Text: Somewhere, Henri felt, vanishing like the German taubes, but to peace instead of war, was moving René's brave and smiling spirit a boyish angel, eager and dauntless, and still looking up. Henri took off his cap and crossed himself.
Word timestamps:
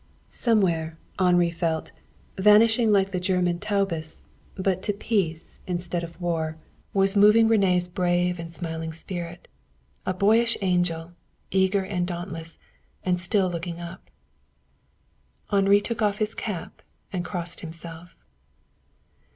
Somewhere, 0.29 0.97
Henri 1.19 1.51
felt, 1.51 1.91
vanishing 2.35 2.91
like 2.91 3.11
the 3.11 3.19
German 3.19 3.59
taubes, 3.59 4.25
but 4.55 4.81
to 4.81 4.93
peace 4.93 5.59
instead 5.67 6.03
of 6.03 6.19
war, 6.19 6.57
was 6.91 7.15
moving 7.15 7.47
René's 7.47 7.87
brave 7.87 8.39
and 8.39 8.51
smiling 8.51 8.93
spirit 8.93 9.47
a 10.03 10.11
boyish 10.15 10.57
angel, 10.61 11.11
eager 11.51 11.83
and 11.85 12.07
dauntless, 12.07 12.57
and 13.05 13.19
still 13.19 13.47
looking 13.47 13.79
up. 13.79 14.09
Henri 15.51 15.79
took 15.79 16.01
off 16.01 16.17
his 16.17 16.33
cap 16.33 16.81
and 17.13 17.23
crossed 17.23 17.59
himself. 17.59 18.15